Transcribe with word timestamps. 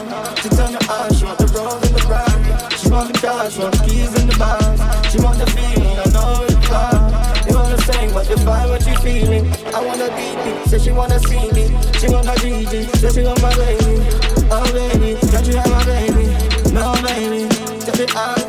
She 0.00 0.48
turn 0.48 0.72
her 0.72 0.80
eyes, 0.88 1.18
she 1.18 1.24
want 1.26 1.38
the 1.38 1.46
roll 1.52 1.76
in 1.76 1.92
the 1.92 2.04
ride. 2.08 2.72
She 2.72 2.88
want 2.88 3.12
the 3.12 3.18
car, 3.20 3.50
she 3.50 3.60
want 3.60 3.74
the 3.76 3.84
keys 3.84 4.14
in 4.18 4.26
the 4.28 4.36
box. 4.38 4.64
She 5.12 5.20
want 5.20 5.38
the 5.38 5.46
feeling, 5.52 5.98
I 6.00 6.08
know 6.08 6.44
it's 6.48 6.56
fine. 6.68 7.12
You 7.46 7.54
wanna 7.54 7.76
say 7.82 8.10
what 8.12 8.28
you 8.30 8.36
find, 8.38 8.70
what 8.70 8.86
you 8.86 8.96
feeling. 9.04 9.52
I 9.74 9.84
wanna 9.84 10.08
be 10.16 10.26
me, 10.40 10.64
say 10.64 10.78
she 10.78 10.90
wanna 10.90 11.18
see 11.20 11.52
me. 11.52 11.68
She 12.00 12.08
want 12.08 12.24
my 12.24 12.34
Gigi, 12.36 12.84
say 12.96 13.10
she 13.12 13.22
want 13.22 13.42
my 13.42 13.52
lady, 13.56 14.00
Oh 14.50 14.64
baby, 14.72 15.20
can't 15.28 15.46
you 15.46 15.56
have 15.56 15.68
my 15.68 15.84
baby? 15.84 16.24
No 16.72 16.94
baby, 17.04 17.46
touch 17.84 18.00
it 18.00 18.16
out 18.16 18.39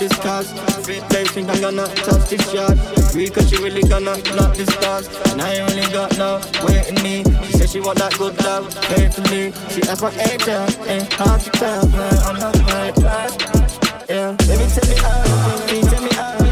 this 0.00 0.18
cast, 0.20 0.56
Free 0.84 1.00
think 1.28 1.50
I'm 1.50 1.60
gonna 1.60 1.86
touch 1.86 2.30
this 2.30 2.54
yard. 2.54 2.78
Real 3.14 3.30
cause 3.30 3.50
she 3.50 3.62
really 3.62 3.82
gonna 3.82 4.16
block 4.32 4.56
this 4.56 4.74
cause. 4.76 5.06
And 5.30 5.42
I 5.42 5.54
ain't 5.54 5.74
really 5.74 5.92
got 5.92 6.16
no 6.16 6.40
waiting 6.64 7.02
me. 7.02 7.22
She 7.44 7.52
said 7.58 7.68
she 7.68 7.80
want 7.80 7.98
that 7.98 8.16
good 8.16 8.36
love, 8.42 8.74
pay 8.88 9.10
for 9.10 9.20
me. 9.30 9.52
She 9.68 9.82
asked 9.82 10.02
my 10.02 10.10
age, 10.10 10.48
ain't 10.88 11.12
hard 11.12 11.40
to 11.42 11.50
tell, 11.50 11.86
man. 11.88 12.18
I'm 12.24 12.38
not 12.40 12.56
right, 12.72 12.96
right. 12.96 14.08
Yeah, 14.08 14.32
baby, 14.48 14.66
tell 14.72 14.88
me 14.88 14.96
how, 14.96 15.66
baby, 15.66 15.86
tell 15.86 16.02
me 16.02 16.10
how. 16.14 16.49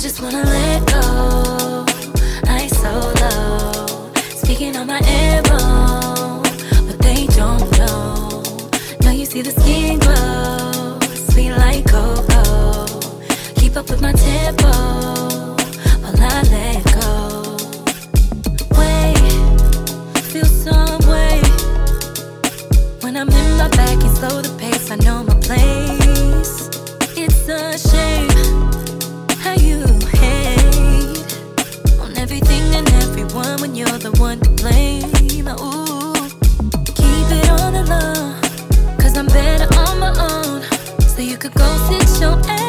just 0.00 0.22
wanna 0.22 0.42
let 0.42 0.86
go. 0.86 1.84
I 2.46 2.60
ain't 2.62 2.74
so 2.74 3.12
low. 3.20 4.10
Speaking 4.34 4.74
on 4.76 4.86
my 4.86 5.00
arrow, 5.04 6.42
but 6.86 6.98
they 7.00 7.26
don't 7.26 7.70
know. 7.78 8.42
Now 9.02 9.10
you 9.10 9.26
see 9.26 9.42
the 9.42 9.50
skin 9.50 9.98
glow, 9.98 10.98
sweet 11.30 11.52
like 11.52 11.84
cocoa. 11.86 12.86
Keep 13.56 13.76
up 13.76 13.90
with 13.90 14.00
my 14.00 14.12
tempo 14.12 14.72
while 16.02 16.18
I 16.18 16.40
let 16.56 16.82
go. 16.98 17.56
Wait, 18.80 19.60
feel 20.32 20.46
some 20.46 21.00
way. 21.12 21.42
When 23.02 23.18
I'm 23.18 23.28
in 23.28 23.58
my 23.58 23.68
back 23.68 24.02
and 24.02 24.16
slow 24.16 24.40
the 24.40 24.56
pace, 24.58 24.90
I 24.90 24.96
know 24.96 25.24
my 25.24 25.34
place. 25.40 26.70
It's 27.18 27.48
a 27.48 27.76
shame. 27.76 28.29
when 33.60 33.74
you're 33.74 33.98
the 33.98 34.10
one 34.12 34.40
to 34.40 34.50
blame. 34.50 35.04
Ooh, 35.48 36.12
keep 36.94 37.26
it 37.30 37.50
on 37.50 37.72
the 37.72 37.84
low, 37.88 38.96
cause 38.98 39.16
I'm 39.16 39.26
better 39.26 39.68
on 39.78 39.98
my 39.98 40.12
own. 40.18 40.62
So 41.02 41.20
you 41.20 41.36
could 41.36 41.54
go 41.54 41.66
sit 41.88 42.20
your 42.20 42.38
ass. 42.48 42.59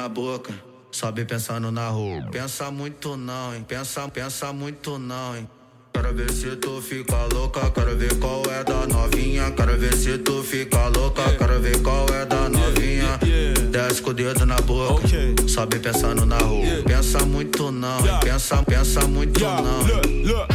Na 0.00 0.08
boca, 0.08 0.54
sobe 0.90 1.26
pensando 1.26 1.70
na 1.70 1.88
rua. 1.90 2.26
Pensa 2.32 2.70
muito 2.70 3.18
não, 3.18 3.54
hein? 3.54 3.62
Pensa, 3.68 4.08
pensa 4.08 4.50
muito 4.50 4.98
não, 4.98 5.36
hein? 5.36 5.46
Quero 5.92 6.14
ver 6.14 6.32
se 6.32 6.56
tu 6.56 6.80
fica 6.80 7.26
louca, 7.34 7.70
quero 7.70 7.94
ver 7.98 8.18
qual 8.18 8.42
é 8.50 8.64
da 8.64 8.86
novinha. 8.86 9.50
Quero 9.50 9.78
ver 9.78 9.94
se 9.94 10.16
tu 10.16 10.42
fica 10.42 10.88
louca, 10.88 11.22
quero 11.36 11.60
ver 11.60 11.82
qual 11.82 12.06
é 12.14 12.24
da 12.24 12.48
novinha. 12.48 13.18
Desce 13.70 14.00
com 14.00 14.10
o 14.10 14.14
dedo 14.14 14.46
na 14.46 14.56
boca, 14.62 15.06
sobe 15.46 15.78
pensando 15.78 16.24
na 16.24 16.38
rua. 16.38 16.82
Pensa 16.86 17.18
muito 17.26 17.70
não, 17.70 17.98
hein? 17.98 18.18
Pensa, 18.22 18.62
pensa 18.62 19.06
muito 19.06 19.38
não. 19.38 19.82
look, 19.82 20.06
hein? 20.06 20.22
look. 20.24 20.48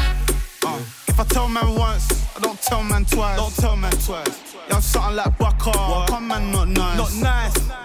Uh, 0.65 0.79
if 1.07 1.19
I 1.19 1.23
tell 1.25 1.47
man 1.47 1.75
once, 1.75 2.07
I 2.35 2.39
don't 2.41 2.59
tell 2.59 2.81
man 2.81 3.05
twice. 3.05 3.37
Don't 3.37 3.55
tell 3.55 3.75
man 3.75 3.91
twice. 3.91 4.41
Yeah, 4.67 4.77
I'm 4.77 4.81
something 4.81 5.15
like 5.17 5.37
Bucker. 5.37 5.71
Come 6.07 6.29
man, 6.29 6.51
not 6.51 6.67
nice. 6.67 6.97
Not 6.97 7.13
nice. 7.13 7.84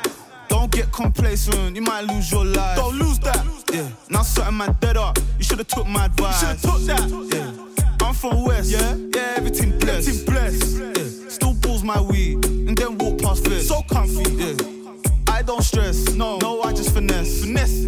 Get 0.81 0.93
complacent, 0.93 1.77
you 1.77 1.82
might 1.82 2.06
lose 2.06 2.32
your 2.32 2.43
life. 2.43 2.75
Don't 2.75 2.97
lose 2.99 3.19
that. 3.19 3.44
Yeah. 3.71 3.87
Now 4.09 4.23
something 4.23 4.56
man 4.56 4.75
dead 4.81 4.97
up. 4.97 5.19
You 5.37 5.44
should've 5.44 5.69
took 5.69 5.87
my 5.87 6.06
advice. 6.06 6.41
Should've 6.41 6.62
took 6.62 6.81
that. 6.87 7.06
Yeah. 7.35 8.06
I'm 8.06 8.15
from 8.15 8.47
West. 8.47 8.71
Yeah. 8.71 8.97
Yeah. 9.15 9.35
Everything 9.37 9.79
blessed. 9.79 10.09
Everything 10.09 10.25
blessed. 10.25 10.79
Yeah. 10.79 11.29
Still 11.29 11.53
balls 11.53 11.85
my 11.85 12.00
weed 12.00 12.47
and 12.47 12.75
then 12.75 12.97
walk 12.97 13.21
past 13.21 13.44
this. 13.44 13.69
So 13.69 13.82
comfy. 13.93 14.25
Yeah. 14.32 14.55
I 15.29 15.43
don't 15.43 15.62
stress. 15.62 16.15
No. 16.15 16.38
No, 16.38 16.62
I 16.62 16.73
just 16.73 16.94
finesse. 16.94 17.43
Finesse. 17.43 17.85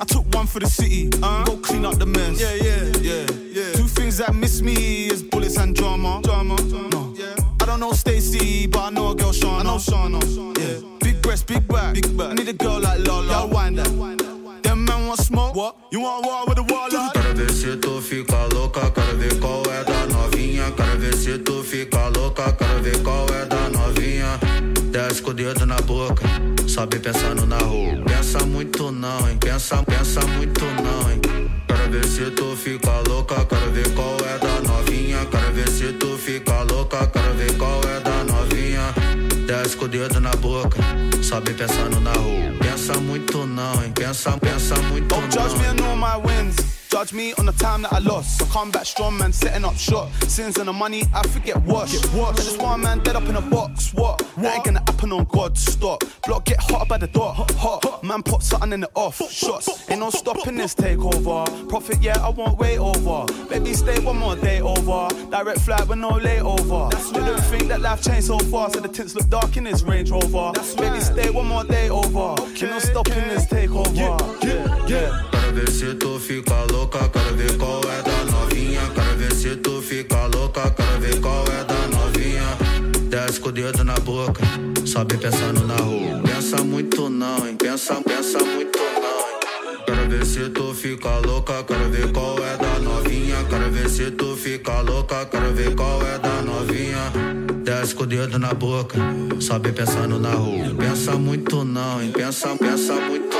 I 0.00 0.04
took 0.04 0.32
one 0.32 0.46
for 0.46 0.60
the 0.60 0.68
city. 0.68 1.10
Uh, 1.24 1.42
go 1.42 1.56
clean 1.56 1.84
up 1.84 1.98
the 1.98 2.06
mess. 2.06 2.40
Yeah, 2.40 2.54
yeah, 2.54 2.84
yeah, 3.00 3.26
yeah. 3.50 3.72
Two 3.72 3.88
things 3.88 4.18
that 4.18 4.32
miss 4.32 4.62
me 4.62 5.08
is 5.08 5.24
bullets 5.24 5.56
and 5.56 5.74
drama. 5.74 6.20
Drama. 6.22 6.54
No. 6.92 7.14
Yeah. 7.16 7.34
I 7.60 7.66
don't 7.66 7.80
know 7.80 7.90
Stacy, 7.90 8.68
but 8.68 8.78
I 8.78 8.90
know 8.90 9.10
a 9.10 9.16
girl 9.16 9.32
Shauna. 9.32 9.58
I 9.58 9.62
know 9.64 9.78
Shauna. 9.78 10.58
Yeah. 10.58 10.91
Breast, 11.22 11.46
big 11.46 11.66
back. 11.68 11.94
Big 11.94 12.16
back. 12.16 12.34
Need 12.36 12.48
a 12.48 12.52
girl 12.52 12.80
like 12.80 13.00
Lola. 13.06 13.28
Yeah, 13.28 13.44
wind 13.54 13.78
that. 13.78 14.62
Them 14.62 14.84
men 14.84 15.06
want 15.06 15.20
smoke. 15.20 15.54
What? 15.54 15.76
You 15.90 16.00
want 16.00 16.26
war 16.26 16.46
with 16.46 16.56
the 16.56 16.62
wall? 16.62 16.88
Quero 17.12 17.34
ver 17.34 17.52
se 17.52 17.76
tu 17.76 18.00
fica 18.00 18.46
louca, 18.54 18.90
quero 18.90 19.16
ver 19.16 19.38
qual 19.40 19.62
é 19.70 19.84
da 19.84 20.06
novinha. 20.06 20.70
Quero 20.72 20.98
ver 20.98 21.14
se 21.14 21.38
tu 21.38 21.62
fica 21.62 22.08
louca, 22.08 22.52
quero 22.52 22.82
ver 22.82 23.02
qual 23.02 23.26
é 23.28 23.46
da 23.46 23.68
novinha. 23.70 24.38
Desce 24.90 25.22
com 25.22 25.30
o 25.30 25.34
dedo 25.34 25.64
na 25.64 25.76
boca, 25.82 26.24
sobe 26.68 26.98
pensando 26.98 27.46
na 27.46 27.58
rua. 27.58 28.02
Pensa 28.04 28.44
muito 28.44 28.90
não, 28.90 29.28
hein? 29.28 29.38
Pensa, 29.38 29.82
pensa 29.84 30.20
muito 30.36 30.64
não, 30.64 31.10
hein? 31.10 31.20
Quero 31.66 31.90
ver 31.90 32.04
se 32.06 32.30
tu 32.32 32.56
fica 32.56 33.00
louca, 33.08 33.44
quero 33.44 33.70
ver 33.72 33.94
qual 33.94 34.16
é 34.26 34.38
da 34.38 34.60
novinha. 34.68 35.24
Quero 35.26 35.52
ver 35.52 35.68
se 35.68 35.92
tu 35.94 36.18
fica 36.18 36.62
louca, 36.62 37.06
quero 37.06 37.34
ver 37.34 37.56
qual 37.56 37.80
é 37.84 38.00
da 38.00 38.24
novinha. 38.24 38.92
Desce 39.46 39.76
com 39.76 39.86
o 39.86 39.88
dedo 39.88 40.20
na 40.20 40.30
boca, 40.36 40.78
sobe 41.32 41.54
pensando 41.54 41.98
na 42.00 42.12
rua. 42.12 42.52
Pensa 42.60 42.92
muito 43.00 43.46
não, 43.46 43.82
hein? 43.82 43.90
Pensa, 43.94 44.36
pensa 44.36 44.76
muito 44.90 45.08
Don't 45.08 45.32
judge 45.32 45.56
me 45.56 45.64
não. 45.64 45.70
and 45.70 45.80
all 45.80 45.96
my 45.96 46.16
wins. 46.26 46.81
Judge 47.02 47.14
me 47.14 47.32
on 47.32 47.46
the 47.46 47.52
time 47.54 47.82
that 47.82 47.92
I 47.92 47.98
lost. 47.98 48.40
I 48.40 48.44
come 48.46 48.70
back 48.70 48.86
strong, 48.86 49.18
man, 49.18 49.32
setting 49.32 49.64
up 49.64 49.74
shot. 49.74 50.08
Sins 50.28 50.56
and 50.58 50.68
the 50.68 50.72
money, 50.72 51.02
I 51.12 51.26
forget 51.26 51.60
what. 51.62 51.90
What? 52.14 52.36
There's 52.36 52.56
one 52.56 52.82
man 52.82 53.00
dead 53.00 53.16
up 53.16 53.24
in 53.24 53.34
a 53.34 53.40
box. 53.40 53.92
What? 53.92 54.18
That 54.36 54.54
ain't 54.54 54.64
gonna 54.66 54.78
happen 54.78 55.10
on 55.10 55.24
God. 55.24 55.58
Stop. 55.58 56.04
Block 56.24 56.44
get 56.44 56.60
hot 56.60 56.86
by 56.86 56.98
the 56.98 57.08
door. 57.08 57.34
Hot. 57.34 58.04
Man, 58.04 58.22
put 58.22 58.44
something 58.44 58.72
in 58.72 58.82
the 58.82 58.90
off. 58.94 59.16
Shots. 59.32 59.90
Ain't 59.90 59.98
no 59.98 60.10
stopping 60.10 60.54
this 60.54 60.76
takeover. 60.76 61.68
Profit, 61.68 62.00
yeah, 62.00 62.24
I 62.24 62.28
won't 62.28 62.56
wait 62.56 62.78
over. 62.78 63.26
Baby, 63.48 63.74
stay 63.74 63.98
one 63.98 64.18
more 64.18 64.36
day 64.36 64.60
over. 64.60 65.08
Direct 65.28 65.60
flight 65.62 65.88
with 65.88 65.98
no 65.98 66.12
layover. 66.12 67.12
They 67.12 67.18
don't 67.18 67.40
think 67.46 67.66
that 67.66 67.80
life 67.80 68.00
changed 68.04 68.28
so 68.28 68.38
fast. 68.38 68.74
So 68.74 68.80
the 68.80 68.86
tints 68.86 69.16
look 69.16 69.28
dark 69.28 69.56
in 69.56 69.64
this 69.64 69.82
Range 69.82 70.08
Rover. 70.08 70.52
Baby, 70.76 71.00
stay 71.00 71.30
one 71.30 71.48
more 71.48 71.64
day 71.64 71.90
over. 71.90 72.40
Ain't 72.46 72.62
no 72.62 72.78
stopping 72.78 73.26
this 73.26 73.46
takeover. 73.46 73.92
Yeah, 74.44 74.86
yeah. 74.86 75.31
Quero 75.52 75.66
ver 75.66 75.70
se 75.70 75.94
tu 75.96 76.18
fica 76.18 76.64
louca, 76.72 77.10
quero 77.10 77.36
ver 77.36 77.58
qual 77.58 77.82
é 77.82 78.02
da 78.02 78.24
novinha. 78.32 78.80
Quero 78.94 79.16
ver 79.18 79.34
se 79.34 79.54
tu 79.56 79.82
fica 79.82 80.26
louca, 80.28 80.70
quero 80.70 80.98
ver 80.98 81.20
qual 81.20 81.44
é 81.46 81.62
da 81.64 81.88
novinha. 81.88 82.56
Desce 83.10 83.38
com 83.38 83.50
o 83.50 83.52
dedo 83.52 83.84
na 83.84 83.92
boca, 83.96 84.40
sobe 84.86 85.18
pensando 85.18 85.66
na 85.66 85.76
rua. 85.76 86.22
Pensa 86.24 86.64
muito 86.64 87.10
não, 87.10 87.46
hein? 87.46 87.56
Pensa, 87.56 87.96
pensa 87.96 88.38
muito 88.38 88.78
não, 88.78 89.18
hein? 89.28 89.84
Quero 89.84 90.08
ver 90.08 90.24
se 90.24 90.48
tu 90.48 90.72
fica 90.72 91.18
louca, 91.18 91.62
quero 91.64 91.90
ver 91.90 92.10
qual 92.12 92.38
é 92.38 92.56
da 92.56 92.78
novinha. 92.78 93.44
Quero 93.50 93.70
ver 93.70 93.90
se 93.90 94.10
tu 94.10 94.34
fica 94.34 94.80
louca, 94.80 95.26
quero 95.26 95.52
ver 95.52 95.74
qual 95.74 96.00
é 96.00 96.18
da 96.18 96.40
novinha. 96.40 97.12
Desce 97.62 97.94
com 97.94 98.04
o 98.04 98.06
dedo 98.06 98.38
na 98.38 98.54
boca, 98.54 98.96
sobe 99.38 99.70
pensando 99.72 100.18
na 100.18 100.30
rua. 100.30 100.74
Pensa 100.78 101.12
muito 101.12 101.62
não, 101.62 102.02
hein? 102.02 102.10
Pensa, 102.10 102.56
pensa 102.56 102.94
muito 102.94 103.31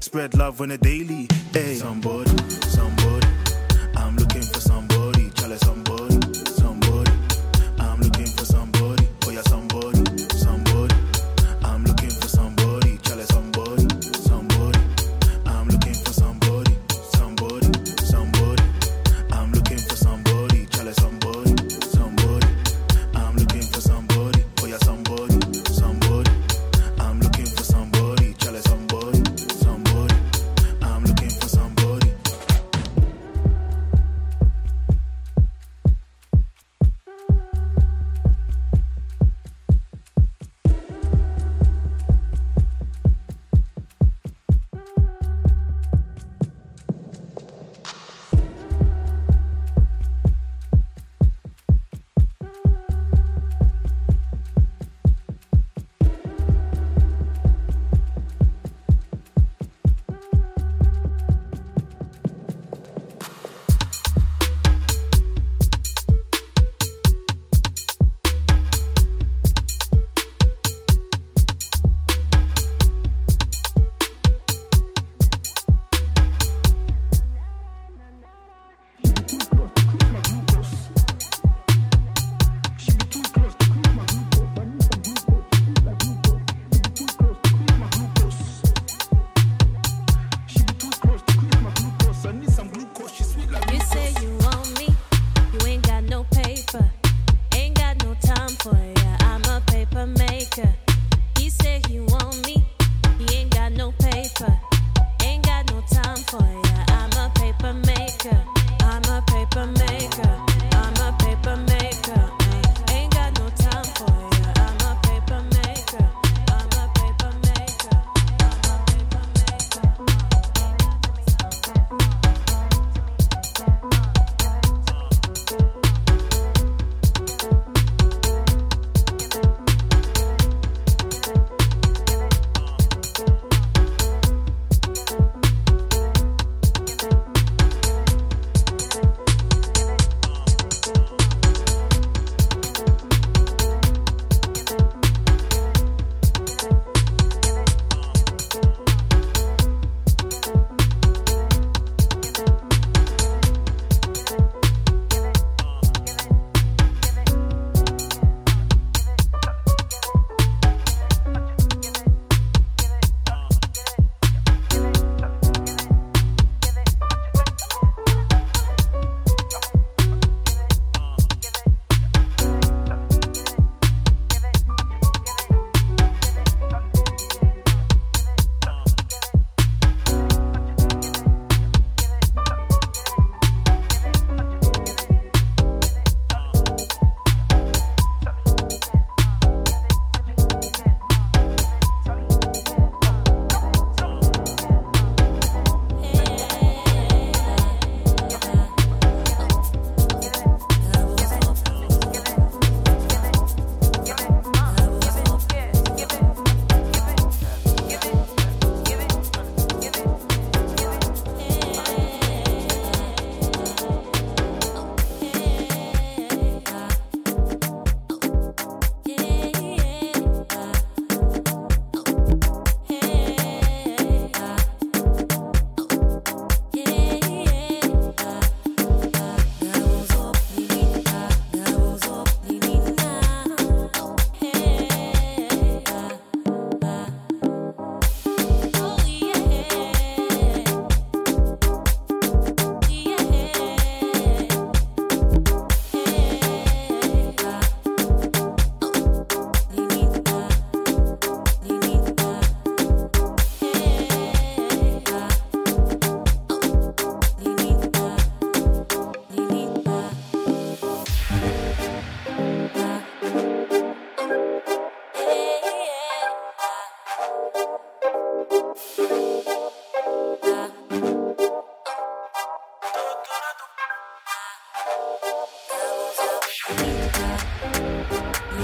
spread 0.00 0.34
love 0.34 0.60
on 0.60 0.70
a 0.70 0.78
daily. 0.78 1.28
Hey, 1.52 1.76
somebody. 1.76 2.31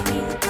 Thank 0.05 0.45
you. 0.45 0.48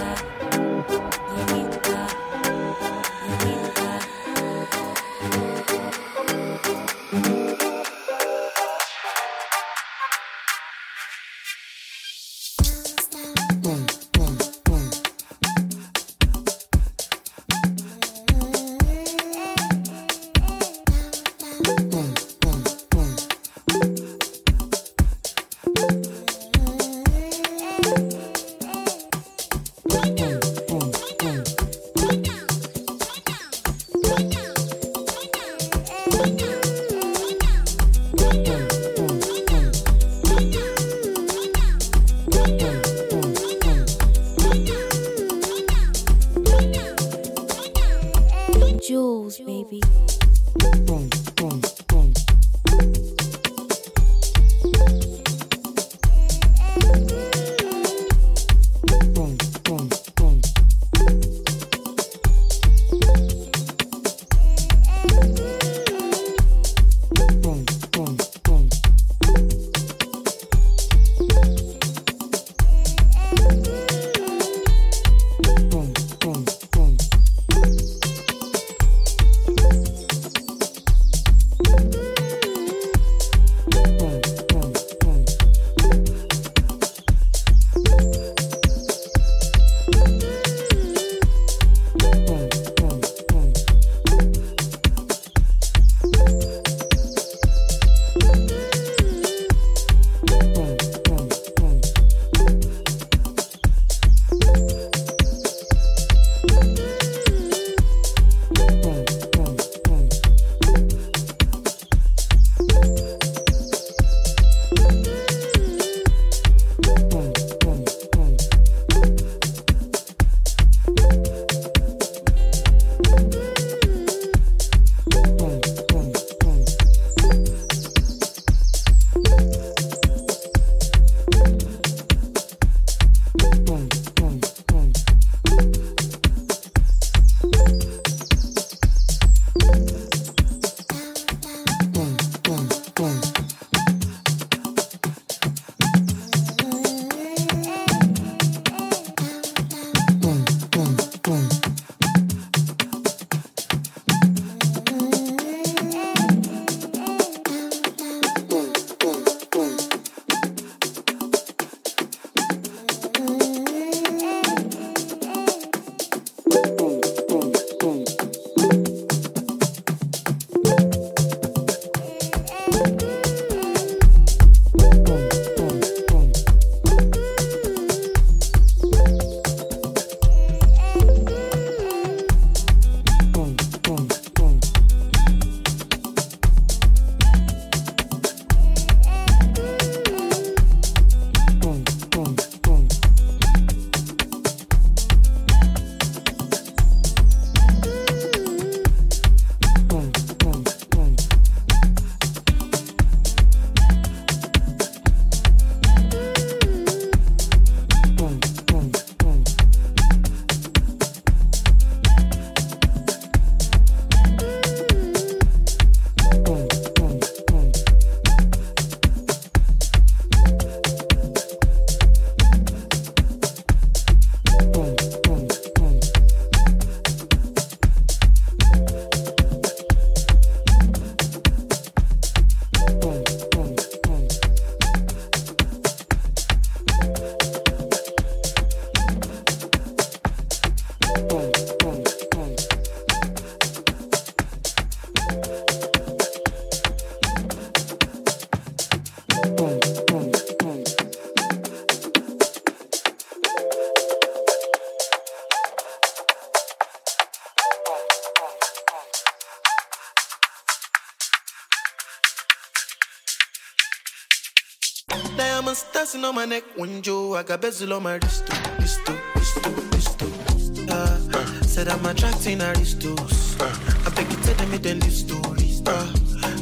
On 266.29 266.35
my 266.35 266.45
neck, 266.45 266.65
one 266.77 267.01
Joe, 267.01 267.37
I 267.37 267.43
got 267.43 267.63
bezel 267.63 267.95
on 267.95 268.03
my 268.03 268.17
wrist, 268.17 268.45
wrist, 268.79 269.01
wrist, 269.35 269.65
wrist. 269.93 270.91
Uh, 270.91 271.17
said 271.63 271.89
I'm 271.89 272.05
attracting 272.05 272.61
aristos. 272.61 273.57
I 273.59 274.11
beg 274.15 274.31
you, 274.31 274.37
tell 274.43 274.55
them 274.57 274.71
me 274.71 274.77
then 274.77 274.99
the 274.99 275.11
stories. 275.11 275.81
Uh, 275.87 276.13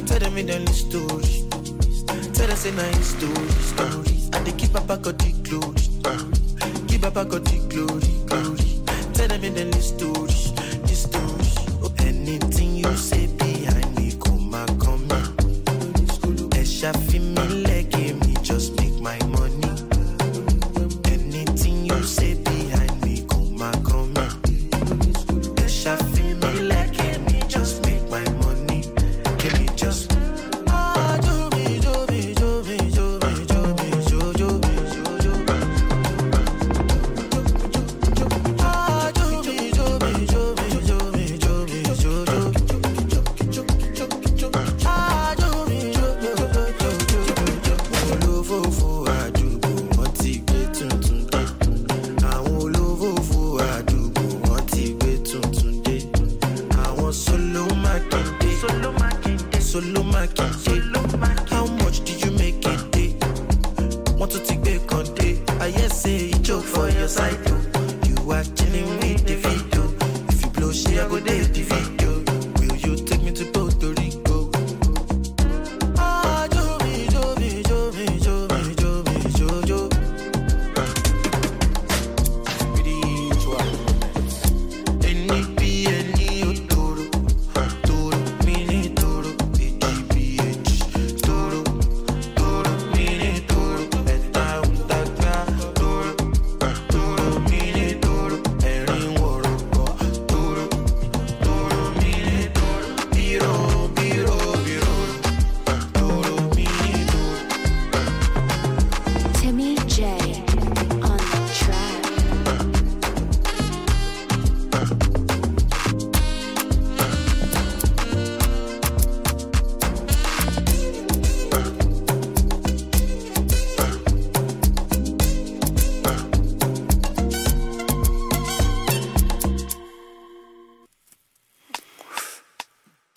tell 0.05 0.19
them 0.19 0.35
me 0.35 0.43
then 0.43 0.63
the 0.63 0.71
stories. 0.71 1.43
Tell 2.31 2.49
us 2.49 2.65
a 2.65 2.71
nice 2.71 3.07
story, 3.07 3.49
stories. 3.73 4.29
I 4.31 4.39
they 4.43 4.53
keep 4.53 4.73
up, 4.73 4.89
I 4.89 4.95
got 4.95 5.17
glory. 5.43 5.75
Keep 6.87 7.03
up, 7.03 7.17
I 7.17 7.25
got 7.25 7.43
glory, 7.69 8.07
glory. 8.25 8.83
Tell 9.15 9.27
them 9.27 9.41
me 9.41 9.49
then 9.49 9.71
the 9.71 9.81
stories, 9.81 10.53
the 10.53 10.95
stories. 10.95 11.55
Oh, 11.83 11.93
anything 11.99 12.77
you 12.77 12.95
say 12.95 13.26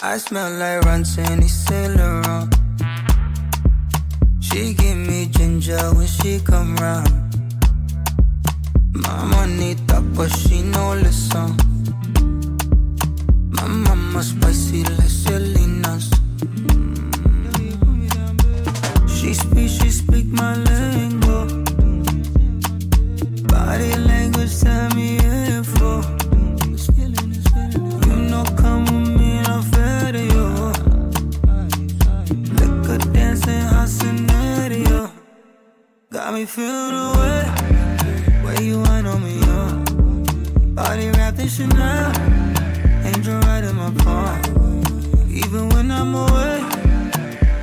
I 0.02 0.16
smell 0.16 0.50
like 0.52 0.80
Ronson, 0.86 1.42
Saint. 1.46 2.00
She 4.40 4.72
give 4.72 4.96
me 4.96 5.26
ginger 5.26 5.92
when 5.94 6.06
she 6.06 6.40
come 6.40 6.74
round. 6.76 7.10
My 8.94 9.24
money 9.26 9.74
talk, 9.86 10.04
but 10.14 10.28
she 10.30 10.62
no 10.62 10.94
listen. 10.94 11.54
My 13.50 13.66
mama 13.66 14.22
spicy 14.22 14.84
like 14.84 15.10
Selena's. 15.10 16.10
She 19.06 19.34
speak, 19.34 19.68
she 19.68 19.90
speak 19.90 20.26
my 20.28 20.56
lingo. 20.56 21.46
Body 23.48 23.96
language 23.98 24.60
tell 24.60 24.88
me 24.94 25.19
feel 36.50 36.90
the 36.98 37.08
way. 37.20 37.42
Where 38.42 38.60
you 38.60 38.80
want 38.80 39.06
on 39.06 39.22
me, 39.22 39.38
uh. 39.44 39.70
Body 40.74 41.08
wrapped 41.10 41.38
in 41.38 41.48
Chanel. 41.48 42.10
Angel 43.06 43.38
right 43.46 43.62
in 43.62 43.76
my 43.76 43.90
palm. 44.02 44.40
Even 45.30 45.68
when 45.68 45.92
I'm 45.92 46.12
away. 46.12 46.58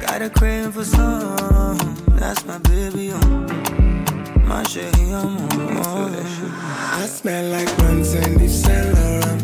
Got 0.06 0.22
a 0.22 0.30
craving 0.30 0.72
for 0.72 0.86
some. 0.86 1.78
That's 2.16 2.46
my 2.46 2.60
baby, 2.60 3.12
uh. 3.12 3.28
My 4.46 4.64
shit, 4.64 4.96
I'm 4.98 5.36
on. 5.86 6.16
I 7.02 7.06
smell 7.08 7.46
like 7.52 7.70
Rans 7.80 8.14
and 8.14 8.42
Yves 8.42 8.64
Saint 8.64 8.88
Laurent. 8.96 9.42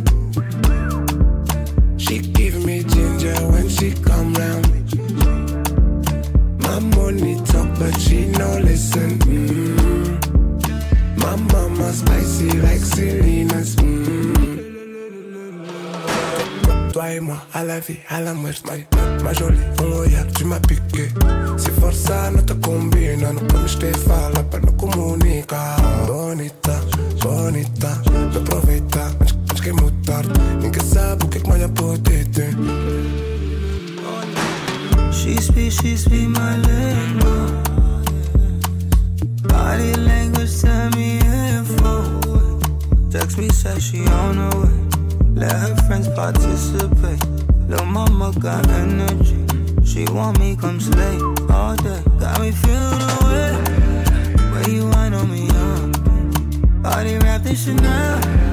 She 1.99 2.19
give 2.19 2.63
me 2.65 2.83
ginger 2.83 3.35
when 3.51 3.67
she 3.67 3.91
come 3.91 4.12
la 17.73 17.79
vie, 17.79 17.97
à 18.09 18.21
la 18.21 18.33
muerte, 18.35 18.63
ma, 19.23 19.33
jolie, 19.33 19.57
on 19.81 19.99
regarde, 19.99 20.31
tu 20.33 20.45
m'as 20.45 20.59
piqué. 20.59 21.09
Si 21.57 21.71
forza 21.71 22.29
no 22.29 22.43
te 22.43 22.53
combina, 22.59 23.33
no 23.33 23.39
come 23.47 23.93
fala, 24.05 24.43
per 24.43 24.61
no 24.63 24.71
comunica. 24.73 25.75
Bonita, 26.05 26.79
bonita, 27.19 28.01
me 28.11 28.37
aproveita, 28.37 29.05
antes 29.19 29.61
que 29.61 29.71
mutar. 29.71 30.23
Ninguém 30.61 30.83
sabe 30.83 31.25
o 31.25 31.27
que 31.29 31.37
é 31.39 31.41
que 31.41 31.49
mais 31.49 31.65
pode 31.71 32.25
ter. 32.25 32.53
She 35.11 35.41
speak, 35.41 35.71
she 35.71 35.97
speak 35.97 36.27
my 36.27 36.57
lingo. 36.67 37.33
Body 39.47 39.93
language 39.97 40.61
tell 40.61 40.89
me 40.95 41.19
info. 41.57 42.59
Text 43.09 43.37
me, 43.39 43.49
say 43.49 43.79
she 43.79 44.05
on 44.09 44.37
her 44.37 44.59
way. 44.59 44.83
Let 45.33 45.51
her 45.53 45.75
friends 45.87 46.07
participate. 46.09 47.52
Lil' 47.73 47.85
mama 47.85 48.31
got 48.39 48.67
energy. 48.69 49.43
She 49.83 50.05
want 50.13 50.37
me 50.39 50.55
come 50.55 50.79
slay 50.79 51.17
all 51.49 51.75
day. 51.75 52.03
Got 52.19 52.39
me 52.39 52.51
feel 52.51 52.89
the 53.03 53.15
way. 53.25 53.51
Where 54.51 54.69
you 54.69 54.87
want 54.89 55.15
on 55.15 55.31
me, 55.31 55.47
uh. 55.49 55.87
Body 56.83 57.17
wrapped 57.17 57.47
in 57.47 57.55
Chanel. 57.55 58.52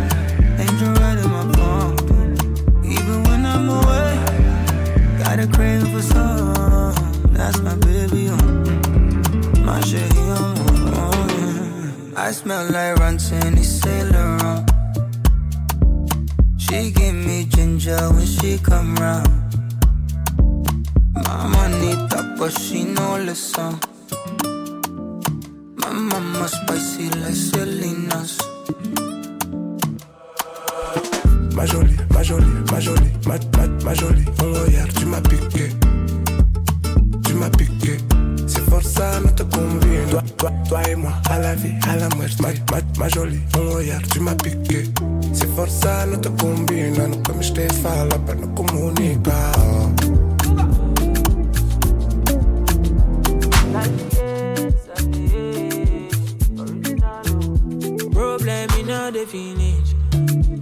Finish. 59.40 59.88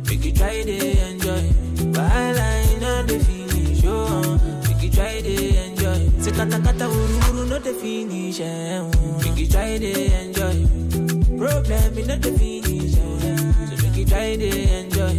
Make 0.09 0.25
you 0.25 0.33
try 0.33 0.63
to 0.63 0.77
enjoy. 1.11 1.45
In 1.79 2.85
all 2.85 3.03
the 3.11 3.19
finish. 3.27 3.83
Oh, 3.85 4.39
make 4.67 4.83
you 4.83 4.91
try 4.91 5.21
to 5.21 5.35
enjoy. 5.65 6.01
Say 6.23 6.33
kata 6.33 6.59
kata 6.67 6.85
wuru 6.87 7.17
wuru 7.27 7.43
no 7.51 7.59
the 7.59 7.73
finish. 7.75 8.41
Eh. 8.41 8.79
oh. 8.79 8.91
Make 9.23 9.39
you 9.39 9.49
try 9.49 9.79
to 9.79 9.91
enjoy. 10.21 10.57
Problem 11.39 11.93
in 11.99 12.11
all 12.11 12.19
the 12.19 12.33
finish. 12.39 12.95
Eh. 12.95 13.37
So 13.69 13.75
make 13.83 13.97
you 13.97 14.07
try 14.07 14.37
to 14.37 14.49
enjoy. 14.79 15.17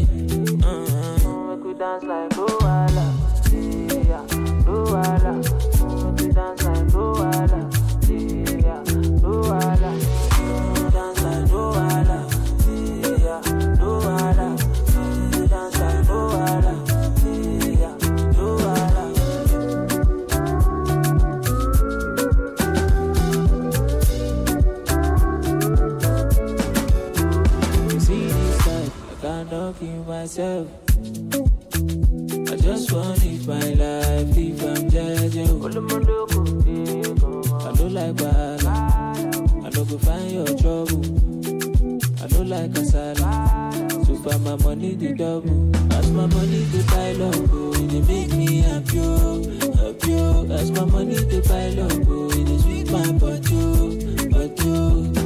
Uh-huh. 0.64 1.56
Make 1.56 1.64
we 1.66 1.74
dance 1.74 2.04
like 2.04 2.30
Luala. 2.38 3.08
Yeah, 3.52 4.24
Luala. 4.68 5.34
Make 6.16 6.20
we 6.22 6.34
dance 6.34 6.64
like 6.64 6.88
Luala. 6.96 7.60
Myself. 30.10 30.68
I 30.96 32.56
just 32.58 32.92
want 32.92 33.20
to 33.22 33.28
live 33.28 33.48
my 33.48 33.70
life 33.78 34.38
if 34.38 34.64
I'm 34.64 34.90
judging. 34.90 35.64
I 37.62 37.72
don't 37.74 37.94
like 37.94 38.16
bad. 38.16 38.66
I 38.66 39.70
don't 39.70 39.88
go 39.88 39.98
find 40.00 40.32
your 40.32 40.48
trouble. 40.58 41.06
I 42.24 42.28
don't 42.28 42.50
like 42.50 42.72
asala. 42.72 44.08
So 44.08 44.16
far 44.16 44.40
my 44.40 44.56
money 44.64 44.96
the 44.96 45.14
double. 45.14 45.76
As 45.94 46.10
my 46.12 46.26
money 46.26 46.66
to 46.72 46.84
pile 46.88 47.24
up, 47.30 47.36
oh, 47.54 47.74
it 47.76 48.08
make 48.08 48.34
me 48.34 48.62
happy, 48.62 49.00
oh, 49.00 49.44
happy. 49.78 50.16
oh. 50.16 50.48
As 50.52 50.72
my 50.72 50.86
money 50.86 51.16
to 51.18 51.42
pile 51.48 51.82
up, 51.86 52.08
oh, 52.08 52.32
it 52.34 52.62
sweet 52.62 52.92
my 52.92 53.12
body, 53.12 53.48
oh, 53.54 54.30
body. 54.32 54.56
oh. 54.66 55.19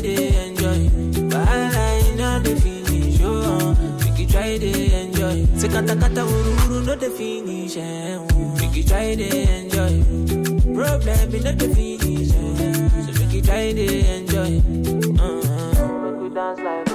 Try 0.00 0.14
to 0.14 0.36
enjoy. 0.46 0.80
All 1.36 2.40
the 2.40 2.56
finish. 2.60 3.20
Oh, 3.22 3.76
could 4.16 4.28
try 4.28 4.58
to 4.58 4.94
enjoy. 5.00 5.46
Say 5.56 5.68
kata 5.68 6.22
uru 6.22 6.52
uru 6.64 6.84
no 6.84 6.94
the 6.94 7.10
finish. 7.10 7.76
Eh. 7.76 8.16
oh. 8.18 8.56
We 8.60 8.82
try 8.82 9.14
to 9.14 9.26
enjoy. 9.56 10.04
Problem 10.74 11.34
in 11.34 11.46
all 11.46 11.56
the 11.56 11.68
finish. 11.74 12.30
Eh. 12.32 13.04
So 13.04 13.12
we 13.20 13.24
could 13.32 13.44
try 13.44 13.72
to 13.72 13.86
enjoy. 14.16 14.60
Uh-huh. 15.16 16.10
Make 16.10 16.20
we 16.20 16.28
dance 16.30 16.60
like 16.60 16.85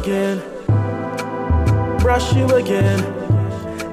again, 0.00 0.38
brush 1.98 2.32
you 2.34 2.46
again. 2.54 2.98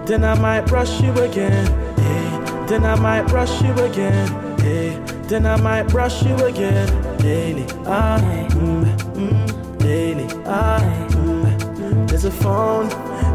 Then 0.05 0.23
I 0.23 0.39
might 0.39 0.61
brush 0.61 1.01
you 1.01 1.11
again, 1.19 1.65
hey. 1.97 2.65
Then 2.67 2.85
I 2.85 2.95
might 2.95 3.23
brush 3.27 3.61
you 3.61 3.73
again, 3.73 4.27
hey. 4.59 5.01
Then 5.27 5.45
I 5.45 5.57
might 5.57 5.83
brush 5.83 6.23
you 6.23 6.35
again, 6.45 6.87
daily. 7.17 7.65
Ah, 7.85 8.19
mm, 8.51 8.85
mm, 9.15 9.79
daily. 9.79 10.27
Ah, 10.45 10.79
mm. 11.09 12.07
There's 12.07 12.25
a 12.25 12.31
phone 12.31 12.85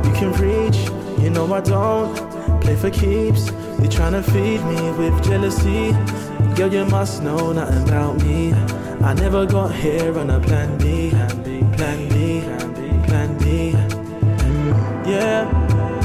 you 0.06 0.12
can 0.12 0.32
reach, 0.40 0.78
you 1.22 1.28
know 1.28 1.52
I 1.52 1.60
don't 1.60 2.14
play 2.62 2.76
for 2.76 2.90
keeps. 2.90 3.50
You 3.82 3.88
tryna 3.88 4.24
feed 4.24 4.60
me 4.64 4.92
with 4.92 5.22
jealousy, 5.22 5.92
girl. 6.56 6.72
You 6.72 6.86
must 6.86 7.22
know 7.22 7.52
nothing 7.52 7.82
about 7.88 8.22
me. 8.22 8.54
I 9.02 9.14
never 9.14 9.44
got 9.44 9.74
here 9.74 10.16
on 10.16 10.30
a 10.30 10.38
plan 10.38 10.78
B, 10.78 11.01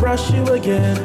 brush 0.08 0.32
you 0.32 0.46
again, 0.54 0.96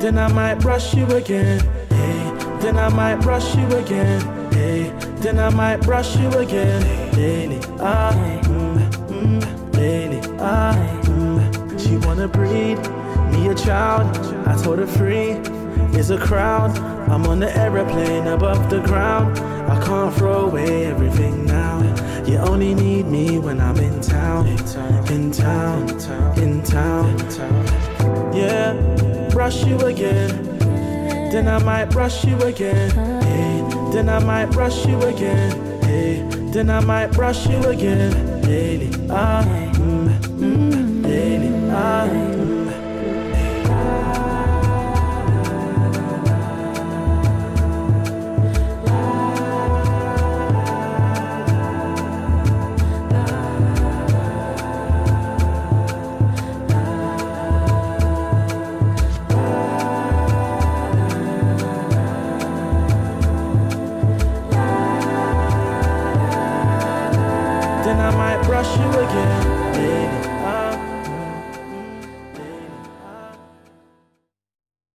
then 0.00 0.18
I 0.18 0.26
might 0.26 0.56
brush 0.56 0.94
you 0.94 1.06
again. 1.12 1.60
Hey, 1.90 2.58
then 2.60 2.76
I 2.76 2.88
might 2.88 3.20
brush 3.20 3.54
you 3.54 3.68
again. 3.68 4.20
Hey, 4.52 4.92
then 5.20 5.38
I 5.38 5.48
might 5.50 5.76
brush 5.76 6.16
you 6.16 6.28
again. 6.30 6.82
Daily, 7.14 7.60
ah, 7.78 8.10
mm, 8.46 8.90
mm, 9.06 9.72
daily, 9.72 10.20
ah. 10.40 10.74
mm. 11.04 11.80
She 11.80 11.98
wanna 12.04 12.26
breed 12.26 12.78
me 13.30 13.46
a 13.46 13.54
child. 13.54 14.08
I 14.44 14.60
told 14.60 14.80
her 14.80 14.88
free 14.88 15.38
is 15.96 16.10
a 16.10 16.18
crowd. 16.18 16.76
I'm 17.08 17.24
on 17.28 17.38
the 17.38 17.56
aeroplane 17.56 18.26
above 18.26 18.70
the 18.70 18.80
ground. 18.80 19.38
I 19.70 19.80
can't 19.86 20.12
throw 20.16 20.46
away 20.46 20.86
everything 20.86 21.44
now. 21.44 21.78
You 22.26 22.38
only 22.38 22.74
need 22.74 23.06
me 23.06 23.38
when 23.38 23.60
I'm 23.60 23.76
in 23.76 24.00
town, 24.00 24.48
in 24.48 25.30
town, 25.30 25.88
in 26.36 26.62
town. 26.64 27.79
Yeah, 28.32 28.74
brush 29.30 29.64
you 29.64 29.76
again. 29.80 30.58
Then 31.32 31.48
I 31.48 31.58
might 31.58 31.86
brush 31.86 32.24
you 32.24 32.36
again. 32.42 32.90
Hey, 33.22 33.92
then 33.92 34.08
I 34.08 34.18
might 34.20 34.46
brush 34.46 34.86
you 34.86 35.00
again. 35.02 35.82
Hey, 35.82 36.24
then 36.52 36.70
I 36.70 36.80
might 36.80 37.12
brush 37.12 37.46
you 37.46 37.62
again. 37.64 38.42
Daily, 38.42 38.90
ah, 39.10 39.44
mm, 39.74 40.08
mm, 40.38 41.02
daily, 41.02 41.70
ah. 41.72 42.29